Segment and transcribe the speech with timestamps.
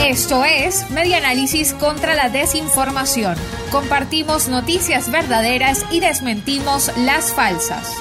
[0.00, 3.36] Esto es Media Análisis contra la Desinformación.
[3.70, 7.94] Compartimos noticias verdaderas y desmentimos las falsas.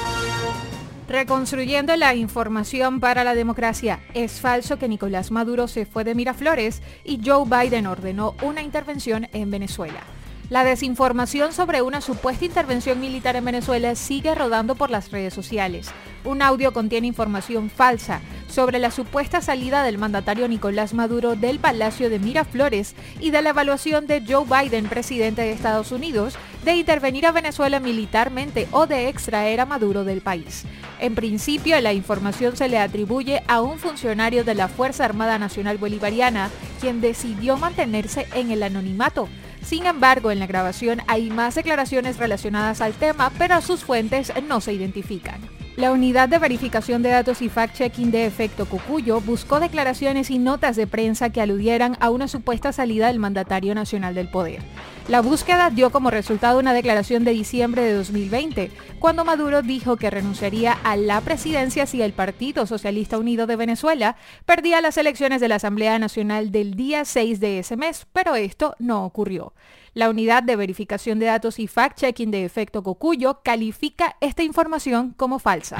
[1.10, 4.00] Reconstruyendo la información para la democracia.
[4.14, 9.28] Es falso que Nicolás Maduro se fue de Miraflores y Joe Biden ordenó una intervención
[9.34, 10.04] en Venezuela.
[10.50, 15.90] La desinformación sobre una supuesta intervención militar en Venezuela sigue rodando por las redes sociales.
[16.24, 18.22] Un audio contiene información falsa
[18.54, 23.50] sobre la supuesta salida del mandatario Nicolás Maduro del Palacio de Miraflores y de la
[23.50, 29.10] evaluación de Joe Biden, presidente de Estados Unidos, de intervenir a Venezuela militarmente o de
[29.10, 30.66] extraer a Maduro del país.
[31.00, 35.80] En principio, la información se le atribuye a un funcionario de la Fuerza Armada Nacional
[35.80, 39.28] Bolivariana, quien decidió mantenerse en el anonimato.
[39.64, 44.62] Sin embargo, en la grabación hay más declaraciones relacionadas al tema, pero sus fuentes no
[44.62, 45.42] se identifican.
[45.76, 50.76] La unidad de verificación de datos y fact-checking de efecto Cucuyo buscó declaraciones y notas
[50.76, 54.62] de prensa que aludieran a una supuesta salida del mandatario nacional del poder.
[55.10, 60.10] La búsqueda dio como resultado una declaración de diciembre de 2020, cuando Maduro dijo que
[60.10, 65.50] renunciaría a la presidencia si el Partido Socialista Unido de Venezuela perdía las elecciones de
[65.50, 69.54] la Asamblea Nacional del día 6 de ese mes, pero esto no ocurrió.
[69.94, 75.38] La unidad de verificación de datos y fact-checking de efecto Cocuyo califica esta información como
[75.38, 75.80] falsa.